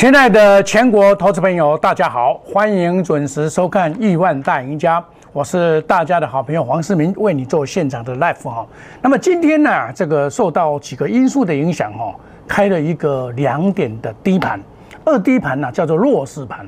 [0.00, 4.98] 亲爱的全国投资朋友，大家好，欢迎准时收看《亿万大赢家》，
[5.30, 8.66] 我是大家的好朋友黄世明，为你做现场的 live 哈。
[9.02, 12.16] 那么今天呢，这个受到几个因素的影响哈，
[12.48, 14.58] 开了一个两点的低盘，
[15.04, 16.66] 二低盘呢叫做弱势盘，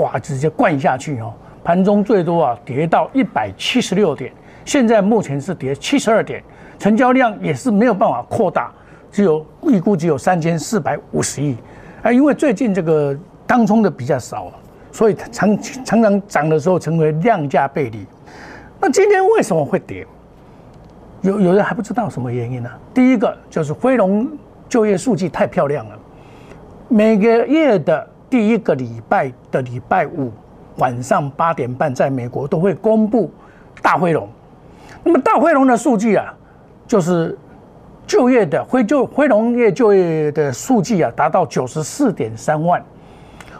[0.00, 4.30] 哇，直接灌下去哦，盘中最多啊跌到一百七十六点，
[4.64, 6.40] 现在目前是跌七十二点，
[6.78, 8.72] 成交量也是没有办法扩大，
[9.10, 11.56] 只有预估只有三千四百五十亿。
[12.04, 14.52] 啊，因为最近这个当冲的比较少，
[14.92, 18.06] 所以常常常涨的时候成为量价背离。
[18.78, 20.06] 那今天为什么会跌？
[21.22, 22.70] 有有人还不知道什么原因呢？
[22.92, 24.28] 第一个就是非农
[24.68, 25.98] 就业数据太漂亮了，
[26.88, 30.30] 每个月的第一个礼拜的礼拜五
[30.76, 33.30] 晚上八点半，在美国都会公布
[33.80, 34.28] 大灰龙。
[35.02, 36.34] 那么大灰龙的数据啊，
[36.86, 37.38] 就是。
[38.06, 42.82] 就业的非就非农业就业的数据啊，达到九十四点三万。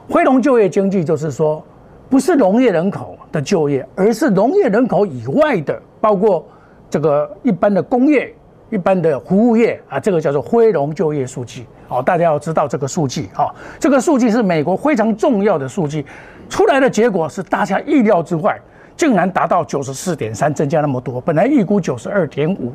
[0.08, 1.64] 非农就业经济就是说，
[2.10, 6.46] 不是农业人口的就业，而是农业人口以外的，包括
[6.90, 8.34] 这个一般的工业、
[8.70, 11.66] 一般的服务业啊，这个叫做非农就业数据。
[11.88, 13.48] 哦，大家要知道这个数据啊，
[13.78, 16.04] 这个数据是美国非常重要的数据，
[16.48, 18.60] 出来的结果是大家意料之外，
[18.96, 22.72] 竟然达到九十四点三，增加那么多，本来预估九十二点五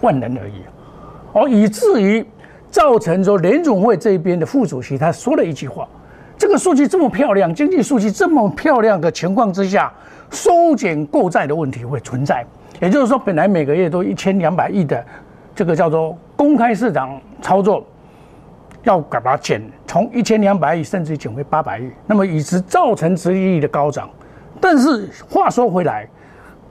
[0.00, 0.62] 万人而已。
[1.32, 2.24] 哦，以至于
[2.70, 5.88] 造成说联总会这边的副主席他说了一句话：，
[6.36, 9.92] 这个数据这么漂亮，经济数据这么漂亮的情况之下，
[10.30, 12.44] 收减购债的问题会存在。
[12.80, 15.04] 也就是说，本来每个月都一千两百亿的
[15.54, 17.86] 这个叫做公开市场操作，
[18.82, 24.10] 要把它减，从一千两百亿甚至减为八百亿，那么以此造成殖利率的高涨。
[24.60, 26.06] 但是话说回来，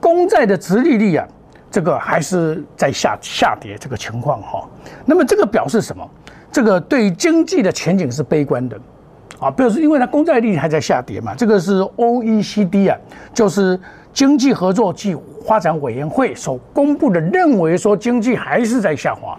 [0.00, 1.26] 公债的殖利率啊。
[1.72, 4.68] 这个还是在下下跌这个情况哈，
[5.06, 6.06] 那么这个表示什么？
[6.52, 8.78] 这个对经济的前景是悲观的，
[9.40, 11.34] 啊，表示因为它公债利率还在下跌嘛。
[11.34, 12.98] 这个是 OECD 啊，
[13.32, 13.80] 就是
[14.12, 15.16] 经济合作暨
[15.46, 19.34] 发展委员会所公布的，认为说经济还是在下滑。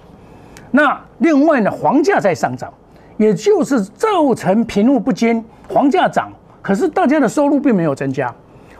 [0.72, 2.74] 那另外呢，房价在上涨，
[3.18, 6.32] 也就是造成贫富不均，房价涨，
[6.64, 8.34] 可是大家的收入并没有增加，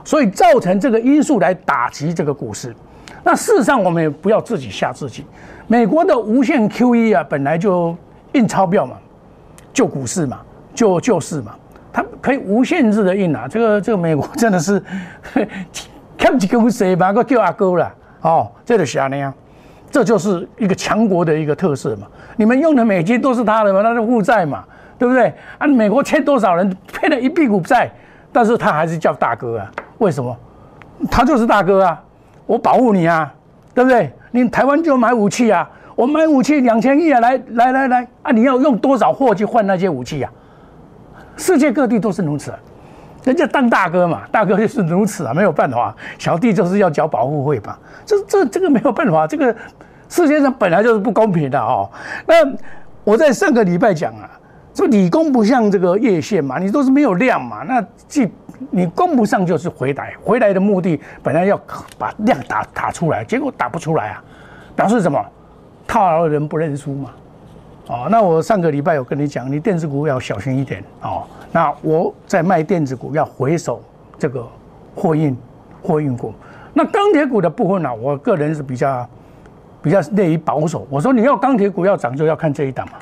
[0.04, 2.76] 所以造成这个因素来打击这个股市。
[3.24, 5.26] 那事实上，我们也不要自己吓自己。
[5.68, 7.96] 美国的无限 QE 啊，本来就
[8.34, 8.98] 印钞票嘛，
[9.72, 10.42] 救股市嘛，
[10.76, 11.56] 救救市嘛，
[11.92, 13.48] 它可以无限制的印啊。
[13.48, 14.84] 这个这个美国真的是
[16.18, 19.34] 看几根谁把个叫阿哥了哦，这个啥呢？
[19.90, 22.08] 这就是一个强国的一个特色嘛。
[22.36, 24.66] 你们用的美金都是他的嘛，那是负债嘛，
[24.98, 25.34] 对不对？
[25.60, 27.90] 啊，美国欠多少人，欠了一屁股债，
[28.34, 29.72] 但是他还是叫大哥啊？
[30.00, 30.36] 为什么？
[31.10, 32.04] 他就是大哥啊。
[32.46, 33.34] 我保护你啊，
[33.74, 34.12] 对不对？
[34.32, 38.32] 你台湾就买武器啊，我买武器两千亿啊，来来来来啊！
[38.32, 40.32] 你要用多少货去换那些武器啊？
[41.38, 42.54] 世界各地都是如此，
[43.24, 47.80] 人家当大哥嘛，大哥就是如此啊，没有办法，小弟就是要交保护费吧。
[48.06, 49.56] 这这这个没有办法，这个
[50.10, 51.90] 世界上本来就是不公平的哦。
[52.26, 52.36] 那
[53.04, 54.30] 我在上个礼拜讲啊，
[54.74, 58.28] 说理工不像这个叶线嘛，你都是没有量嘛，那既
[58.72, 61.60] 你供不上就是回来，回来的目的本来要
[61.98, 64.24] 把量打打出来，结果打不出来啊，
[64.76, 65.24] 表示什么？
[65.86, 67.10] 套牢的人不认输嘛。
[67.88, 71.24] 哦，那我上个礼拜有跟你讲，你电子股要小心一点哦。
[71.52, 73.84] 那我在卖电子股要回首
[74.18, 74.48] 这个
[74.96, 75.38] 货运
[75.82, 76.34] 货运股。
[76.74, 79.08] 那钢铁股的部分呢，我个人是比较
[79.82, 80.88] 比较乐于保守。
[80.90, 82.94] 我说你要钢铁股要涨，就要看这一档嘛。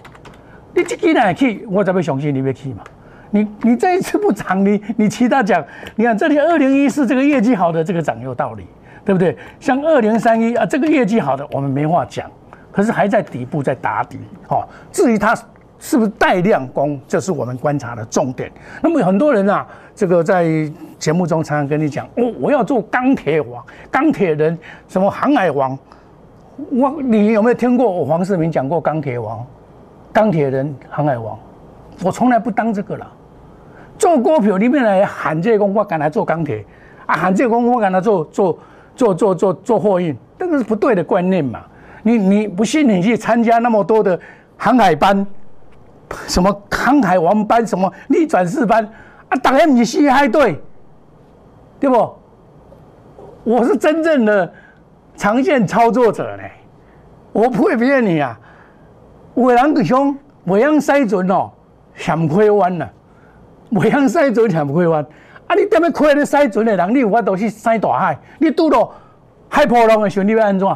[0.74, 2.84] 你这几档去，我才会相信你会去嘛。
[3.30, 5.64] 你你这一次不涨，你你其他讲，
[5.96, 8.66] 你看这里二零一四这个业绩好的这个涨有道理，
[9.06, 9.38] 对不对？
[9.60, 12.30] 像二零三一啊，这个业绩好的我们没话讲，
[12.72, 14.68] 可是还在底部在打底，哦。
[14.92, 15.34] 至于它
[15.80, 18.52] 是不是带量攻，这是我们观察的重点。
[18.84, 19.66] 那么很多人啊，
[19.96, 20.46] 这个在
[21.00, 24.58] 节目中常常跟你讲，我我要做钢铁王、钢铁人，
[24.88, 25.78] 什么航海王，
[26.70, 29.46] 我你有没有听过我黄世明讲过钢铁王、
[30.14, 31.38] 钢铁人、航海王？
[32.04, 33.08] 我从来不当这个了。
[33.98, 36.66] 做股票里面来喊这个，我敢来做钢铁
[37.06, 37.16] 啊！
[37.16, 38.58] 喊这个，我敢来做做
[38.96, 41.62] 做做做做货运，这个是不对的观念嘛？
[42.02, 44.20] 你你不信，你去参加那么多的
[44.58, 45.24] 航海班，
[46.28, 48.84] 什么航海王班，什么逆转式班
[49.30, 49.38] 啊？
[49.38, 50.60] 当然你是海队，
[51.80, 52.16] 对不？
[53.44, 54.52] 我是真正的
[55.16, 56.44] 长线操作者呢，
[57.34, 58.40] 我不会骗你啊！
[59.36, 61.50] 伟人弟兄，伟阳塞准哦，
[61.96, 62.90] 险亏弯了。
[63.72, 65.02] 未向西准才不会弯，
[65.48, 65.56] 啊！
[65.56, 68.20] 你点样开咧西准的人，你有法度去西大海？
[68.38, 68.92] 你拄到
[69.48, 70.68] 海波浪的时候，你要安怎？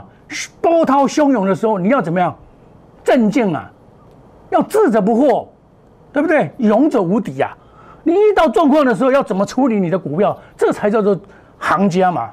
[0.62, 2.34] 波涛汹涌的时候，你要怎么样？
[3.04, 3.70] 镇静啊！
[4.50, 5.48] 要智者不惑，
[6.14, 6.50] 对不对？
[6.60, 7.52] 勇者无敌啊！
[8.04, 11.20] 你遇到状况的时候要怎么处理你的股票，这才叫做
[11.58, 12.30] 行家嘛。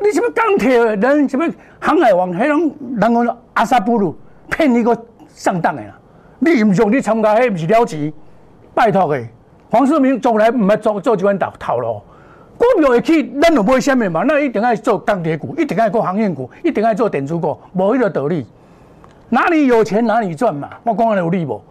[0.00, 4.18] 你什么钢铁人，什么航海王，迄种人讲阿萨布鲁
[4.50, 4.90] 骗你个
[5.34, 5.98] 上当的啦！
[6.38, 8.12] 你唔用你参加，迄唔是了钱，
[8.74, 9.22] 拜托的。
[9.70, 12.00] 黄世明从来唔系做做这款套套路，
[12.56, 14.24] 股票会起，咱就买虾米嘛？
[14.26, 18.46] 那一定爱做钢铁股，一定爱做航运股，一定爱做电子股，无迄个道理。
[19.28, 20.68] 哪里有钱哪里赚嘛？
[20.82, 21.62] 我讲的有理无？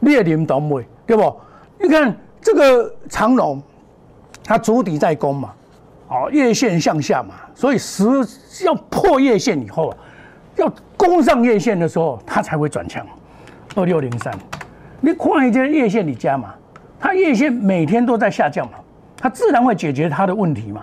[0.00, 0.84] 你也领懂未？
[1.06, 1.34] 对不？
[1.78, 3.62] 你看这个长龙，
[4.44, 5.52] 它主底在攻嘛。
[6.08, 8.04] 哦，月线向下嘛，所以十
[8.64, 9.96] 要破月线以后啊，
[10.56, 13.06] 要攻上月线的时候，它才会转强。
[13.74, 14.32] 二六零三，
[15.00, 16.54] 你看一下月线你加嘛，
[16.98, 18.78] 它月线每天都在下降嘛，
[19.18, 20.82] 它自然会解决它的问题嘛。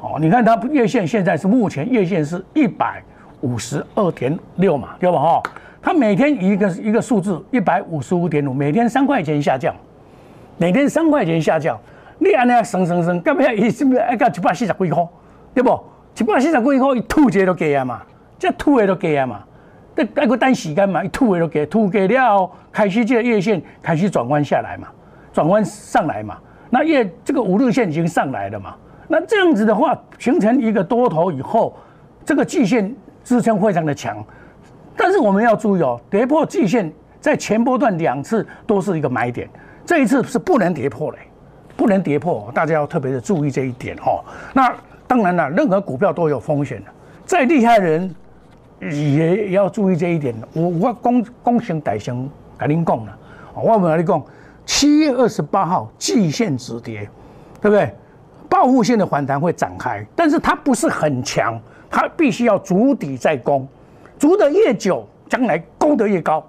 [0.00, 3.02] 哦，你看它月线现在是目前月线是一百
[3.40, 5.18] 五十二点六嘛，对吧？
[5.18, 5.42] 哈，
[5.82, 9.74] 它每天一个一个数字一百五十五点五，每天三块钱下降，
[10.56, 11.78] 每天三块钱下降。
[12.20, 15.08] 你安尼升升升，到尾伊是不是爱到一百四十几块，
[15.54, 15.78] 对不？
[16.18, 18.02] 一百四十几块，伊吐一个都加啊嘛，
[18.38, 19.44] 这吐的都加啊嘛，
[19.94, 24.88] 得爱个等时间嘛，吐的都加，吐加了，开始这个月线开始转弯下来嘛，
[25.32, 26.38] 转弯上来嘛，
[26.70, 28.74] 那月这个五日线已经上来了嘛，
[29.08, 31.76] 那这样子的话，形成一个多头以后，
[32.24, 32.94] 这个季线
[33.24, 34.24] 支撑非常的强，
[34.96, 39.48] 但是我们要注意哦，跌破季线在前波段两次都是一个买点，
[39.84, 41.18] 这一次是不能跌破嘞。
[41.76, 44.20] 不能跌破，大家要特别的注意这一点哈。
[44.52, 44.74] 那
[45.06, 46.90] 当然了，任何股票都有风险的，
[47.24, 48.12] 再厉害的人
[48.80, 50.34] 也要注意这一点。
[50.52, 53.18] 我我公公行歹行跟您讲了，
[53.54, 54.22] 我跟你讲，
[54.64, 57.08] 七月二十八号季线止跌，
[57.60, 57.92] 对不对？
[58.48, 61.60] 报复性的反弹会展开，但是它不是很强，
[61.90, 63.68] 它必须要筑底再攻，
[64.18, 66.42] 筑得越久，将来攻得越高，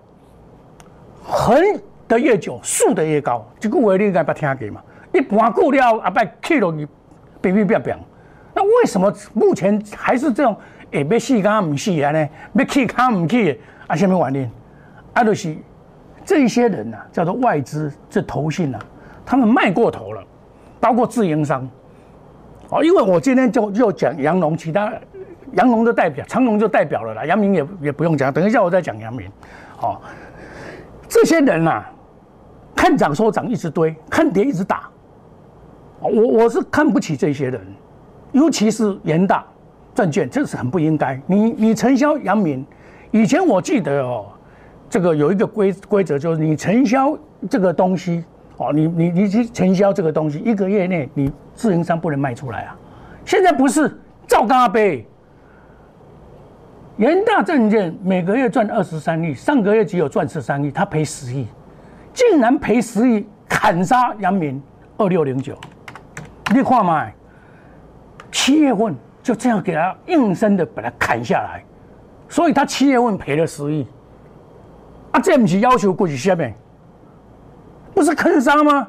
[1.24, 1.62] 横
[2.08, 3.46] 得越久，竖得越高。
[3.60, 4.82] 这个话你应该不听过嘛？
[5.14, 6.88] 一盘过了，阿拜去了，你
[7.42, 8.00] 变变变变。
[8.60, 10.54] 那为什么目前还是这种？
[10.92, 12.12] 哎，要死干唔死啊？
[12.12, 13.58] 呢，要去干唔去？
[13.88, 14.52] 啊，什么原因？
[15.14, 15.56] 啊，就是
[16.26, 18.78] 这些人呐，叫做外资这投信呐，
[19.26, 20.22] 他们卖过头了，
[20.78, 21.66] 包括自营商。
[22.70, 24.92] 哦，因为我今天就就讲杨龙，其他
[25.54, 27.26] 杨龙的代表，长龙就代表了啦。
[27.26, 29.26] 杨明也也不用讲，等一下我再讲杨明。
[29.82, 29.98] 哦，
[31.08, 31.86] 这些人呐，
[32.76, 34.90] 看涨说涨，一直堆；看跌一直打。
[36.02, 37.62] 我我是看不起这些人，
[38.32, 39.46] 尤其是元大
[39.96, 41.20] 证券，这是很不应该。
[41.26, 42.66] 你你承销阳明，
[43.12, 44.28] 以前我记得哦，
[44.90, 47.18] 这个有一个规规则，就是你承销
[47.50, 48.24] 这个东西
[48.58, 52.78] 哦，你你你去承销这个东西，一个月内你自营商不能卖出来啊。
[53.26, 55.06] 现在不是赵刚阿杯，
[56.98, 61.48] 元大证券每个月赚二十三亿，上个月只有赚十三亿，他赔十亿，
[62.14, 64.62] 竟然赔十亿砍杀阳明
[64.98, 65.58] 二六零九。
[66.54, 67.08] 你看嘛，
[68.32, 71.64] 七月份就这样给他硬生的把它砍下来，
[72.28, 73.86] 所以他七月份赔了十亿。
[75.12, 76.54] 啊，这不是要求过去下面，
[77.94, 78.88] 不是坑杀吗？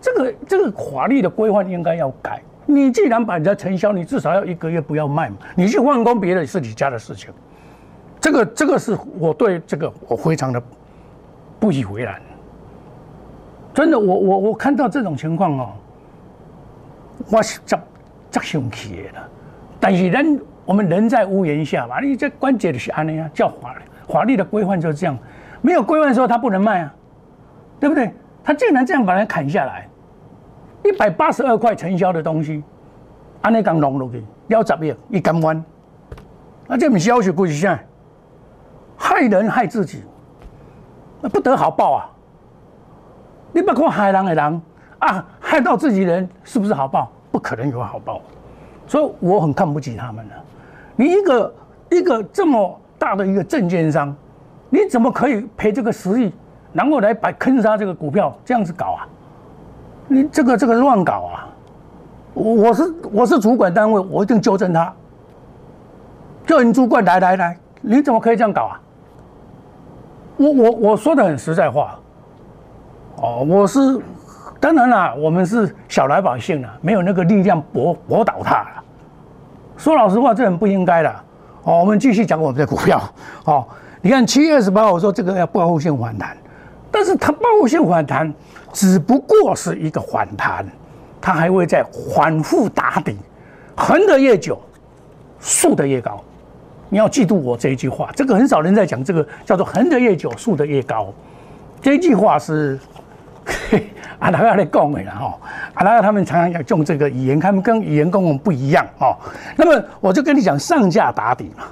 [0.00, 2.40] 这个这个法律的规范应该要改。
[2.64, 5.36] 你既然把人家承销，你至少要一个月不要卖嘛。
[5.54, 7.32] 你去换工别的是你家的事情。
[8.20, 10.62] 这个这个是我对这个我非常的
[11.58, 12.20] 不以为然。
[13.74, 15.72] 真的，我我我看到这种情况哦。
[17.30, 17.58] 我是
[18.30, 19.28] 真真生气的啦，
[19.80, 23.74] 但是人我们人在屋檐下嘛，你这关键的是安尼啊，叫法
[24.08, 25.16] 法律的规范就是这样，
[25.62, 26.94] 没有规范说他不能卖啊，
[27.80, 28.12] 对不对？
[28.44, 29.88] 他竟然这样把它砍下来，
[30.84, 32.62] 一百八十二块承销的东西，
[33.42, 35.64] 安尼刚弄落去，了十亿一干弯，
[36.66, 37.86] 那这不是要求估计现在
[38.96, 40.02] 害人害自己，
[41.20, 42.10] 那不得好报啊！
[43.52, 44.62] 你不看害人的人。
[44.98, 47.12] 啊，害到自己人是不是好报？
[47.36, 48.22] 不可能有好报，
[48.86, 50.34] 所以我很看不起他们了。
[50.96, 51.54] 你一个
[51.90, 54.16] 一个这么大的一个证券商，
[54.70, 56.32] 你怎么可以赔这个十亿，
[56.72, 59.06] 然后来把坑杀这个股票这样子搞啊？
[60.08, 61.46] 你这个这个乱搞啊！
[62.32, 64.90] 我我是我是主管单位，我一定纠正他。
[66.46, 68.80] 叫你主管来来来，你怎么可以这样搞啊？
[70.38, 71.98] 我我我说的很实在话，
[73.16, 74.00] 哦，我是。
[74.58, 78.84] 当然啦，我们是小老百姓了，没有那个力量驳驳倒他了。
[79.76, 81.10] 说老实话，这很不应该的。
[81.64, 83.02] 哦，我们继续讲我们的股票。
[83.44, 83.66] 哦，
[84.00, 86.36] 你看七月二十八，我说这个要报复性反弹，
[86.90, 88.32] 但是它报复性反弹
[88.72, 90.64] 只不过是一个反弹，
[91.20, 91.84] 它还会在
[92.14, 93.16] 反复打底，
[93.76, 94.58] 横得越久，
[95.38, 96.22] 竖得越高。
[96.88, 101.12] 你要记住我这一句话，这个很少人在讲，这个叫做横得越久，竖得越高。
[101.82, 102.78] 这句话是
[103.70, 105.38] 嘿 阿拉亚在讲的啦哈，
[105.74, 109.14] 阿拉亚他们常常要用这个语言，他们跟语言跟我们不一样哦。
[109.56, 111.64] 那么我就跟你讲，上架打底嘛，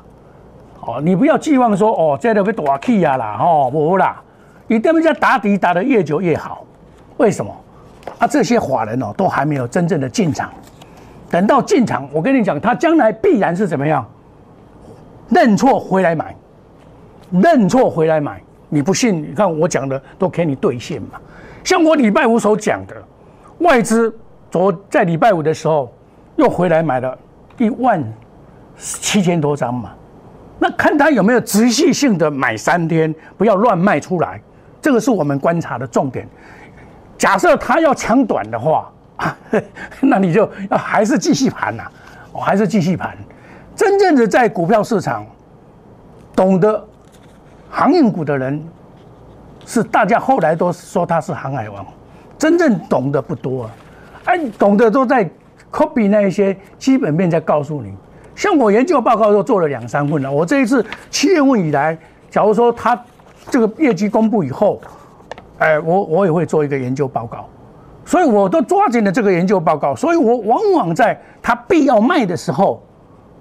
[0.80, 4.20] 哦，你不要寄望说哦，这都被大起啊啦，哦，不啦，
[4.66, 6.64] 你他们家打底打得越久越好，
[7.16, 7.54] 为什么？
[8.18, 10.50] 啊，这些法人哦，都还没有真正的进场，
[11.30, 14.06] 等到进场，我跟你讲，他将来必然是怎么样？
[15.30, 16.36] 认错回来买，
[17.30, 18.38] 认错回来买。
[18.68, 19.22] 你不信？
[19.22, 21.18] 你看我讲的都给你兑现嘛。
[21.64, 22.94] 像我礼拜五所讲的，
[23.58, 24.14] 外资
[24.50, 25.92] 昨在礼拜五的时候
[26.36, 27.18] 又回来买了
[27.58, 28.00] 一万
[28.76, 29.90] 七千多张嘛。
[30.58, 34.40] 那看他有没有持续性的买三天，不要乱卖出来，
[34.80, 36.28] 这个是我们观察的重点。
[37.18, 38.92] 假设他要抢短的话，
[40.00, 41.84] 那你就要还是继续盘呐，
[42.32, 43.16] 我还是继续盘。
[43.74, 45.26] 真正的在股票市场
[46.36, 46.86] 懂得
[47.70, 48.62] 航运股的人，
[49.66, 51.84] 是大家后来都说他是航海王，
[52.38, 53.70] 真正懂得不多啊。
[54.24, 55.28] 哎，懂得都在
[55.72, 57.94] copy 那一些基本面在告诉你。
[58.34, 61.96] 像我研究报告都做了两三份了，我这一次七月份以来，
[62.30, 63.00] 假如说他
[63.50, 64.80] 这个业绩公布以后，
[65.58, 67.46] 哎，我我也会做一个研究报告，
[68.04, 72.82] 所以我都抓紧了这个研究报告，所以我往往在他必要卖的时候。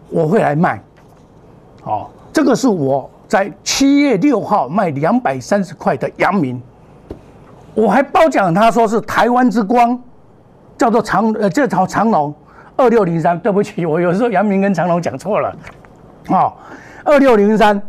[0.10, 0.80] 我会来卖，
[1.86, 6.62] 哦，这个是我在七月六号卖两百三十块的阳明，
[7.74, 10.00] 我还褒奖他说是台湾之光，
[10.78, 12.32] 叫做长呃这条长龙
[12.76, 15.50] 二六零三，对不起，我有时候阳明跟长龙讲错了，
[16.30, 16.54] 啊，
[17.04, 17.82] 二六零三，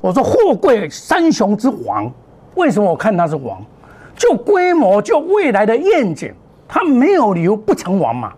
[0.00, 2.10] 我说货柜三雄之王，
[2.56, 3.64] 为什么我看它是王？
[4.16, 6.34] 就规模就未来的愿景，
[6.66, 8.32] 它没有理由不成王嘛。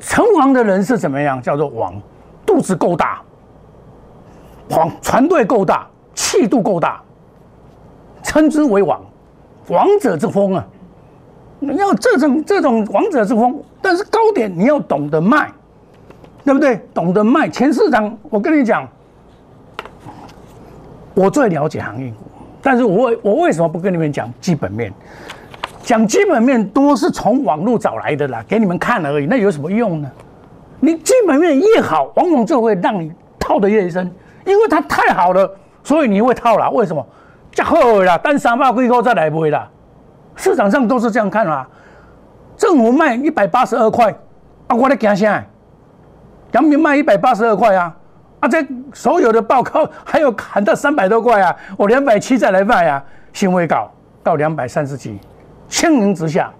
[0.00, 1.40] 成王的人是怎么样？
[1.40, 1.94] 叫做王，
[2.44, 3.22] 肚子够大，
[4.70, 7.02] 船船队够大，气度够大，
[8.22, 9.00] 称之为王，
[9.68, 10.64] 王者之风啊！
[11.58, 15.50] 你要这种这种王者之风，但是高点你要懂得卖，
[16.44, 16.80] 对不对？
[16.94, 17.48] 懂得卖。
[17.48, 18.88] 前市长，我跟你讲，
[21.14, 22.16] 我最了解行业股，
[22.62, 24.92] 但是我我为什么不跟你们讲基本面？
[25.82, 30.10] 讲基本面多是从网络找来的啦，给你们看而已，那有什么用呢？
[30.78, 34.10] 你基本面越好，往往就会让你套的越深，
[34.50, 35.50] 因为它太好了，
[35.84, 36.68] 所以你会套了。
[36.70, 37.06] 为什么？
[37.52, 39.68] 加好啦，单三百块后再来买啦。
[40.36, 41.66] 市场上都是这样看啦。
[42.56, 44.10] 政府卖一百八十二块，
[44.66, 45.42] 啊，我在惊啥？
[46.52, 47.96] 阳明卖一百八十二块啊，
[48.40, 53.02] 啊，这所有的报告还有喊到三百多块啊，我两百七再来卖啊，
[53.32, 53.90] 新微高
[54.22, 55.18] 到两百三十几。
[55.68, 56.50] 轻盈之下，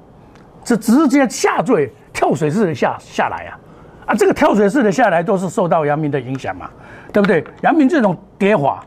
[0.65, 3.59] 是直接下坠跳水式的下下来啊！
[4.07, 6.71] 啊，这个跳水式的下来都是受到阳明的影响嘛，
[7.13, 7.45] 对不对？
[7.63, 8.85] 阳明这种跌法，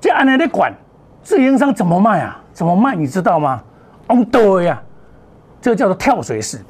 [0.00, 0.72] 这按来的管，
[1.22, 2.40] 自营商怎么卖啊？
[2.52, 2.94] 怎么卖？
[2.94, 3.62] 你知道吗？
[4.08, 4.82] 哦，对呀，
[5.60, 6.60] 这叫做跳水式。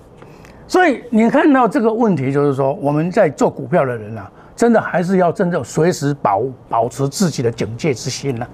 [0.67, 8.47] 所以你看到这个问题，就是说我们在做股票的人啊，真的还是要真正随时保保持自己的警戒之心呢。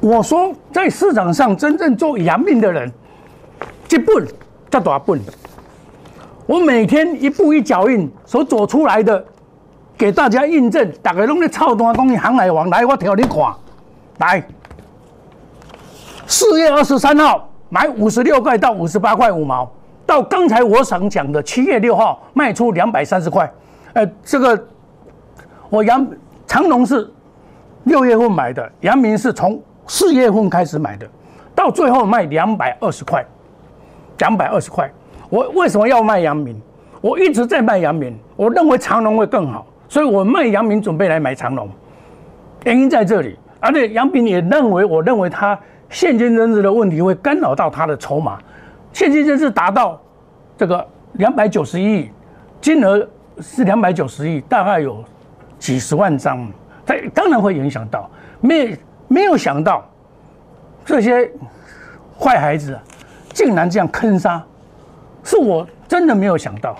[0.00, 2.90] 我说，在市场上真正做阳明的人，
[3.88, 4.26] 这本
[4.70, 5.20] 叫多少本？
[6.46, 9.24] 我每天一步一脚印所走出来的，
[9.96, 10.92] 给大家印证。
[11.02, 13.36] 大家拢在操东公益航海王，来，我调你看，
[14.18, 14.46] 来，
[16.26, 19.70] 四月二十三号买五十六块到五十八块五毛，
[20.06, 23.50] 到刚才我想讲的七月六号卖出两百三十块。
[23.92, 24.66] 呃，这个
[25.70, 26.06] 我杨
[26.46, 27.10] 长隆是
[27.84, 29.60] 六月份买的，阳明是从。
[29.86, 31.06] 四月份开始买的，
[31.54, 33.22] 到最后卖两百二十块，
[34.16, 34.90] 两百二十块。
[35.28, 36.58] 我为什么要卖阳明？
[37.02, 41.68] 我一直在卖阳明，我认为长隆会更好，所以我卖阳明准备来买长隆。
[42.64, 48.38] 原因在这里，而且杨明也认为，我认为他现金增值的问题会干扰到他的筹码，
[48.92, 50.00] 现金增值达到
[50.56, 52.10] 这个两百九十亿，
[52.60, 53.06] 金额
[53.40, 55.04] 是两百九十亿，大概有
[55.58, 56.46] 几十万张，
[56.86, 58.10] 他当然会影响到
[58.40, 58.76] 没。
[59.06, 59.84] 没有想到，
[60.84, 61.30] 这些
[62.18, 62.76] 坏孩子
[63.34, 64.42] 竟然这样坑杀，
[65.22, 66.74] 是我真的没有想到，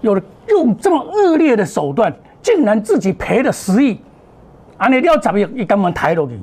[0.00, 4.00] 有了用这么恶劣的手段，竟然自己赔了十亿，
[4.76, 6.38] 啊，你要怎么一根本抬落去？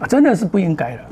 [0.00, 1.02] 啊，真的是不应该的。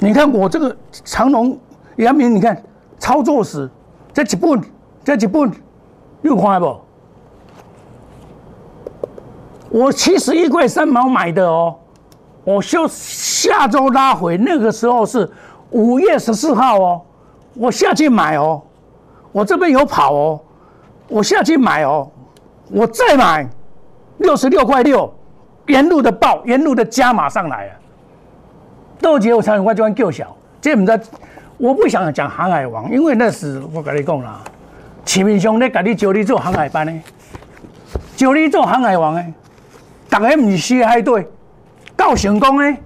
[0.00, 1.56] 你看我这个长隆、
[1.96, 2.60] 杨明，你看
[2.98, 3.70] 操作时
[4.12, 4.56] 这几步，
[5.04, 5.46] 这几步
[6.22, 6.80] 又快不？
[9.70, 11.76] 我七十一块三毛买的哦，
[12.42, 15.30] 我就下周拉回，那个时候是
[15.70, 17.02] 五月十四号哦，
[17.54, 18.62] 我下去买哦，
[19.30, 20.40] 我这边有跑哦，
[21.08, 22.10] 我下去买哦，
[22.70, 23.48] 我再买
[24.18, 25.12] 六十六块六，
[25.66, 27.72] 沿路的报，沿路的加码上来啊。
[29.00, 31.00] 到节我才我就玩够小，这唔知，
[31.56, 34.40] 我不想讲航海王，因为那时我跟你讲啦，
[35.04, 37.02] 启明兄咧，跟你招你做航海班呢，
[38.16, 39.32] 招你做航海王诶，
[40.10, 41.26] 大家唔是西海队，
[41.96, 42.76] 够成功诶，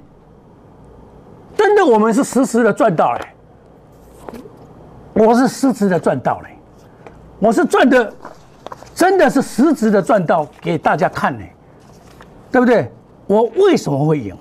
[1.56, 3.20] 真的我们是实时的赚到嘞，
[5.14, 6.51] 我是实时的赚到嘞，
[7.42, 8.14] 我是赚的，
[8.94, 11.44] 真的是实质的赚到给大家看呢，
[12.52, 12.88] 对不对？
[13.26, 14.32] 我为什么会赢？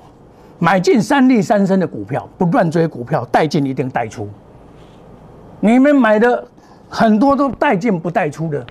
[0.59, 4.29] 买进三利三升的股票，不乱追股票，带进一定带出。
[5.59, 6.47] 你们买的
[6.87, 8.63] 很多都带进不带出的。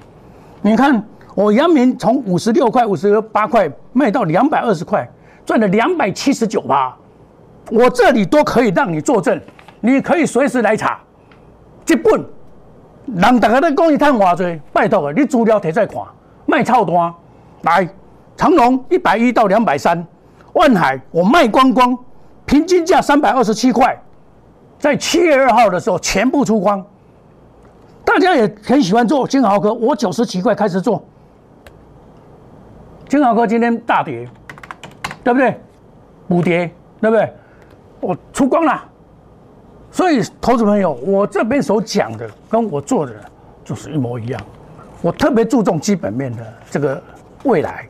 [0.62, 1.02] 你看
[1.34, 5.04] 我阳明从五十六块、五十八块卖到两百二十块，
[5.44, 6.96] 赚了两百七十九八。
[7.72, 9.40] 我这里都可以让你作证，
[9.80, 11.00] 你可以随时来查。
[11.84, 12.24] 这本
[13.14, 16.02] 人大家都讲一探话追，拜托了，你资料提出来看，
[16.46, 17.14] 卖操单
[17.62, 17.88] 来。
[18.36, 20.06] 长隆一百一到两百三。
[20.54, 21.96] 万海我卖光光，
[22.46, 24.00] 平均价三百二十七块，
[24.78, 26.82] 在七月二号的时候全部出光。
[28.02, 31.04] 大家也很喜欢做金豪哥，我九十七块开始做。
[33.08, 34.26] 金豪哥今天大跌，
[35.22, 35.60] 对不对？
[36.26, 37.32] 补跌，对不对？
[38.00, 38.82] 我出光了。
[39.90, 43.14] 所以投资朋友，我这边所讲的跟我做的
[43.64, 44.40] 就是一模一样。
[45.02, 47.02] 我特别注重基本面的这个
[47.44, 47.88] 未来，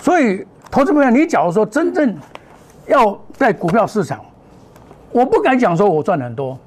[0.00, 0.46] 所以。
[0.70, 2.14] 投资朋友，你假如说真正
[2.86, 4.20] 要在股票市场，
[5.10, 6.58] 我不敢讲说我赚很多，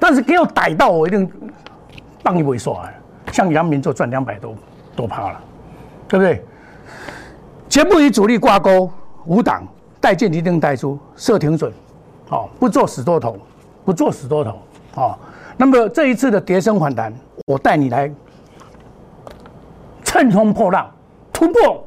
[0.00, 1.30] 但是给我逮到，我一定
[2.22, 2.90] 帮你萎缩啊！
[3.30, 4.54] 像杨明就赚两百多
[4.96, 5.40] 多趴了，
[6.08, 6.42] 对不对？
[7.68, 8.90] 绝不与主力挂钩，
[9.26, 9.62] 五档
[10.00, 11.70] 带进一定带出，设停损，
[12.30, 13.36] 好，不做死多头，
[13.86, 14.58] 不做死多头，
[14.92, 15.18] 好。
[15.56, 17.10] 那么这一次的跌升反弹，
[17.46, 18.12] 我带你来
[20.02, 20.90] 乘风破浪，
[21.32, 21.82] 突破。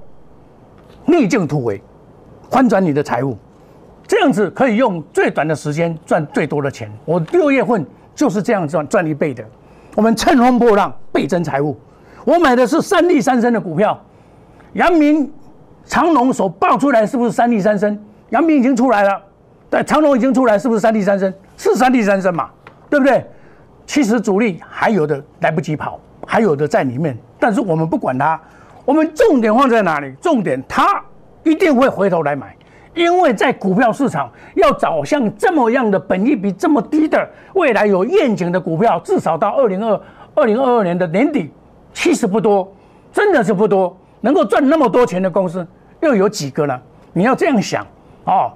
[1.06, 1.82] 逆境突围，
[2.50, 3.36] 翻转你的财务，
[4.08, 6.90] 这样子可以用最短的时间赚最多的钱。
[7.04, 7.86] 我六月份
[8.16, 9.44] 就是这样赚赚一倍的。
[9.96, 11.78] 我们乘风破浪，倍增财务。
[12.24, 14.00] 我买的是三利三升的股票，
[14.74, 15.32] 阳明、
[15.84, 18.00] 长隆所爆出来是不是三利三升？
[18.30, 19.22] 阳明已经出来了，
[19.70, 21.34] 对，长隆已经出来，是不是三利三升？
[21.60, 22.50] 是三第三升嘛？
[22.90, 23.24] 对不对？
[23.86, 28.40] 其实主力还有的来不及跑，还有的在里面，但是我们不管它。
[28.86, 30.12] 我们重点放在哪里？
[30.22, 31.04] 重点，它
[31.44, 32.56] 一定会回头来买，
[32.96, 40.02] 因为在股票市场要找像这么样的本益比这么低的，未来有愿景的股票，至少到二零二
[40.34, 41.52] 二零二二年的年底，
[41.94, 42.74] 其实不多，
[43.12, 45.68] 真的是不多，能够赚那么多钱的公司
[46.02, 46.80] 又有几个呢？
[47.12, 47.86] 你要这样想
[48.24, 48.52] 哦。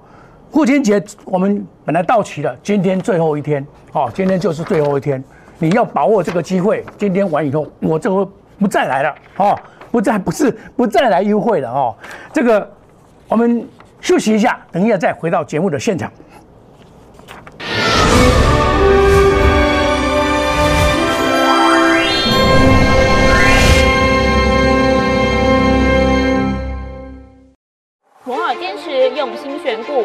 [0.54, 5.22] 父亲节我们本来到期了，今天最后一天，哦，今天就是最后一天，
[5.58, 6.84] 你要把握这个机会。
[6.96, 8.24] 今天完以后，我这回
[8.60, 9.58] 不再来了，哦。
[9.90, 11.94] 不再不是不再来优惠了哦，
[12.32, 12.68] 这个
[13.28, 13.66] 我们
[14.00, 16.08] 休息一下，等一下再回到节目的现场。
[28.24, 30.04] 摩尔坚持用心选股，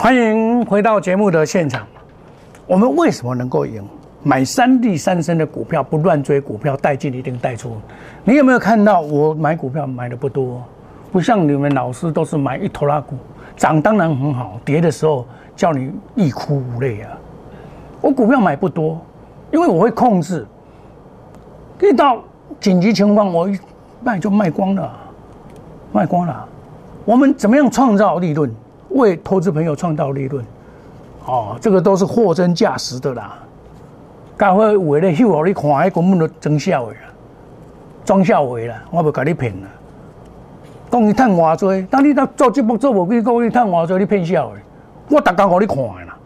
[0.00, 1.84] 欢迎回到节目的现场。
[2.68, 3.84] 我们为什么能够赢？
[4.22, 7.76] 买三利三升的股票，不乱追股票，带进一定带出。
[8.22, 10.62] 你有没有看到我买股票买的不多？
[11.10, 13.16] 不像你们老师都是买一头拉股，
[13.56, 17.18] 涨当然很好，跌的时候叫你欲哭无泪啊。
[18.00, 19.00] 我股票买不多，
[19.50, 20.46] 因为我会控制。
[21.80, 22.22] 遇到
[22.60, 23.58] 紧急情况，我一
[24.04, 24.96] 卖就卖光了，
[25.90, 26.46] 卖光了。
[27.04, 28.48] 我们怎么样创造利润？
[28.90, 30.44] 为投资朋友创造利润？
[31.26, 33.38] 哦，这个都是货真价实的啦。
[34.38, 36.98] 教会为了秀，你看，迄根本都装笑话啦，
[38.04, 39.68] 装笑话啦，我不甲你骗啦。
[40.90, 44.56] 讲你赚偌多，当你做节目做无几个月赚偌多，你骗笑的。
[45.10, 46.16] 我逐工互你看的啦。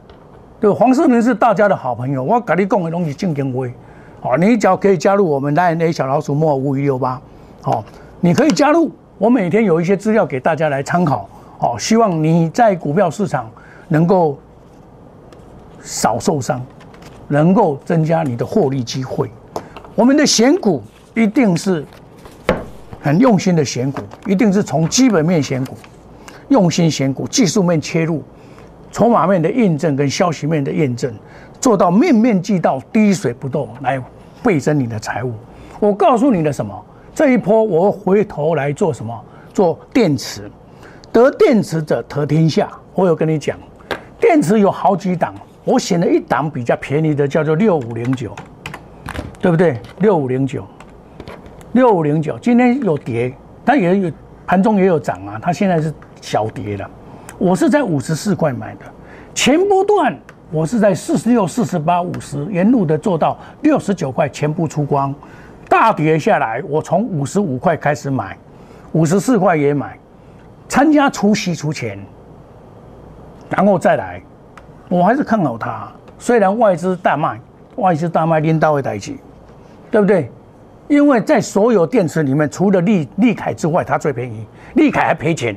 [0.61, 3.67] 对，黄世明是大家的好朋友，我跟你讲的东西正经话。
[4.21, 7.21] 哦，你只要可以加入我们 Line A 小老鼠莫五一六八，
[7.61, 7.83] 好，
[8.21, 8.91] 你可以加入。
[9.19, 11.29] 我每天有一些资料给大家来参考。
[11.63, 13.49] 哦，希望你在股票市场
[13.87, 14.37] 能够
[15.81, 16.61] 少受伤，
[17.29, 19.31] 能够增加你的获利机会。
[19.95, 20.83] 我们的选股
[21.15, 21.87] 一定是
[23.01, 25.77] 很用心的选股，一定是从基本面选股，
[26.49, 28.25] 用心选股，技术面切入，
[28.91, 31.15] 筹码面的验证跟消息面的验证，
[31.61, 34.03] 做到面面俱到，滴水不漏，来
[34.43, 35.33] 倍增你的财务。
[35.79, 36.85] 我告诉你的什么？
[37.15, 39.25] 这一波我回头来做什么？
[39.55, 40.51] 做电池。
[41.13, 42.71] 得电池者得天下。
[42.95, 43.57] 我有跟你讲，
[44.19, 48.35] 电池有好几档，我选了一档比较便宜的，叫做六五零九，
[49.39, 49.79] 对不对？
[49.99, 50.67] 六五零九，
[51.73, 54.13] 六五零九，今天有跌，它也有
[54.47, 56.91] 盘中也有涨啊，它现在是小跌了。
[57.39, 58.81] 我是在五十四块买的，
[59.35, 60.19] 前波段
[60.51, 65.15] 我是在四十六、四十八、五十，沿路的做到六十九块全部出光，
[65.69, 68.37] 大跌下来，我从五十五块开始买，
[68.93, 69.99] 五十四块也买。
[70.73, 72.03] 参加除息除钱，
[73.51, 74.23] 然后再来，
[74.89, 75.87] 我还是看好它。
[76.19, 77.39] 虽然外资大卖，
[77.77, 79.19] 外资大卖拎到会台起，
[79.91, 80.33] 对不对？
[80.89, 84.47] 因为在所有电池里面，除了利利凯之外，它最便宜。
[84.73, 85.55] 利凯还赔钱，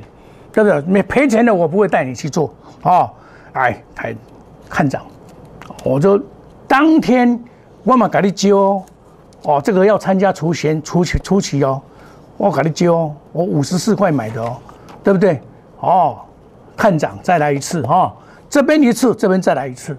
[0.52, 0.82] 对不对？
[0.82, 3.10] 没赔钱的我不会带你去做哦。
[3.52, 4.14] 哎，台
[4.68, 5.00] 看涨，
[5.82, 6.22] 我就
[6.68, 7.42] 当天
[7.84, 8.84] 我嘛给你交
[9.44, 11.80] 哦，这个要参加除险除期除期哦，
[12.36, 14.58] 我给你交，我五十四块买的哦。
[15.06, 15.40] 对不对？
[15.78, 16.18] 哦，
[16.76, 18.12] 看涨再来一次哈，
[18.50, 19.96] 这边一次，这边再来一次，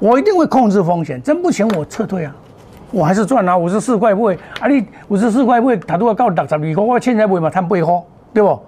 [0.00, 2.34] 我一定会控制风险，真不行我撤退啊，
[2.90, 8.60] 我还是赚啊，五十四块买，啊你五十四块买，他都要到六十二块，我现在买嘛，赚八块，对不？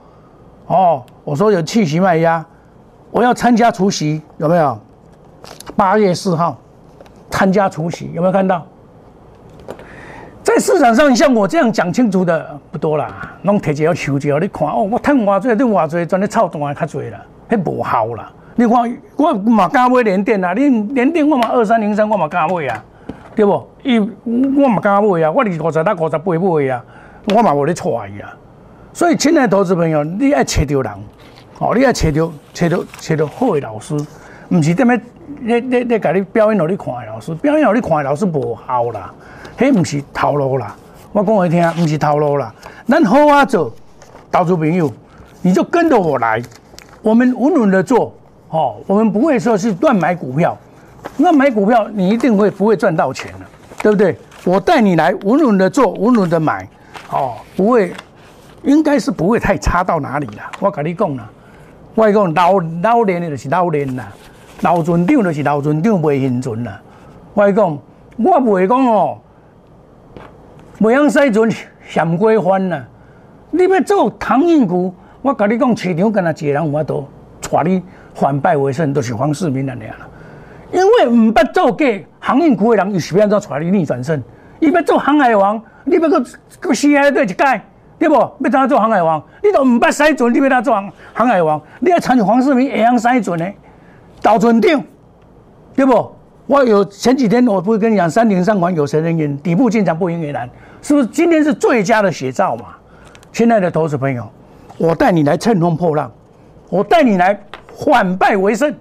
[0.69, 2.47] 哦，我说有气息卖压，
[3.11, 4.79] 我要参加除夕，有没有？
[5.75, 6.57] 八月四号
[7.29, 8.65] 参加除夕，有没有看到？
[10.47, 18.31] 在市场上，像我这样讲清楚的不多啦，拢提一条手指你看哦，我赚偌多，你偌多，赚的操蛋较多啦，迄无效啦。
[18.55, 22.85] 你看我嘛敢买连电啊，你连电我嘛二三零三我嘛敢买啊，
[23.35, 23.69] 对不？
[23.83, 26.85] 伊我嘛敢买啊，我二五十到五十八买啊，
[27.35, 28.33] 我嘛无咧错伊啊。
[28.93, 30.93] 所以，亲爱的投资朋友，你爱找到人，
[31.59, 33.95] 哦，你爱找到找到找到好的老师，
[34.51, 35.01] 唔是踮咧
[35.41, 39.13] 咧咧咧，甲你表演互你看的老师，表演互你看的老师无效啦。
[39.59, 40.77] 迄不是套路啦，
[41.13, 42.55] 我讲你听，不是套路啦。
[42.87, 43.73] 咱好啊做，
[44.31, 44.93] 投资朋友，
[45.41, 46.43] 你就跟着我来，
[47.01, 48.13] 我们稳稳的做，
[48.51, 50.57] 哦，我们不会说是乱买股票，
[51.19, 53.47] 乱买股票你一定会不会赚到钱的，
[53.83, 54.15] 对不对？
[54.45, 56.69] 我带你来稳稳的做，稳稳的买，
[57.11, 57.93] 哦，不会，
[58.63, 60.51] 应该是不会太差到哪里啦。
[60.61, 61.27] 我跟你讲啦，
[61.95, 64.13] 我讲老老练的就是老练啦，
[64.61, 66.79] 老船长就是老船长，袂现船啦。
[67.33, 67.79] 我讲，
[68.19, 69.19] 我不会讲哦。
[70.81, 71.51] 袂用使船
[71.89, 72.85] 嫌过翻呐！
[73.51, 77.09] 你要做航运股，我甲你讲，市场敢若一个人有法度
[77.41, 77.83] 带你
[78.15, 79.97] 反败为胜，都是黄世明安尼啊。
[80.73, 81.87] 因为毋捌做过
[82.19, 84.23] 航运股的人，伊是要怎带你逆转胜？
[84.61, 86.23] 伊要做航海王，你要搁
[86.61, 87.61] 搁死海对一届，
[87.99, 88.15] 对不？
[88.15, 89.23] 要怎做航海王？
[89.43, 91.61] 你都毋捌使船，你要怎做航航海王？
[91.81, 93.53] 你要参与黄世明会用使船的
[94.21, 94.85] 导船长，
[95.75, 96.16] 对不？
[96.47, 100.49] 我有前几天，我不是跟你讲，三零三款有谁人员底部进场不赢也难，
[100.81, 101.07] 是不是？
[101.09, 102.67] 今天是最佳的写照嘛？
[103.33, 104.25] 亲爱的投资朋友，
[104.79, 106.11] 我带你来乘风破浪，
[106.69, 107.37] 我带你来
[107.91, 108.73] 反败为胜，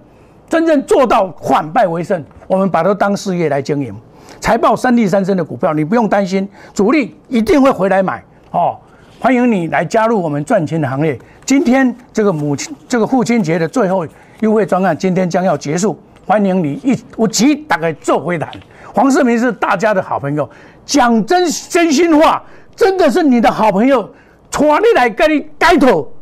[0.48, 2.24] 真正做到反败为胜。
[2.46, 3.92] 我们把它当事业来经营，
[4.38, 8.76] 财报三利三升的股票，你不用担心，主力一定会回来买哦。
[9.18, 11.18] 欢迎你来加入我们赚钱的行列。
[11.44, 14.06] 今天这个母亲这个父亲节的最后
[14.40, 15.98] 优惠专案，今天将要结束。
[16.26, 18.50] 欢迎你一我急打开做回谈，
[18.92, 20.48] 黄世明是大家的好朋友，
[20.84, 22.42] 讲真真心话，
[22.74, 24.12] 真的是你的好朋友，
[24.50, 26.12] 传你来跟你改头，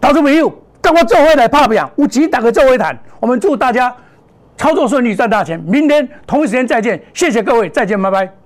[0.00, 3.92] 投资朋友跟我做回来拍表，我急打开做回谈，我们祝大家
[4.56, 8.45] 操作顺利赚大钱，明天同一时间再见，谢谢各位，再见，拜拜。